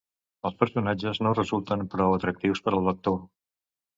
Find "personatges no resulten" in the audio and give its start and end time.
0.61-1.85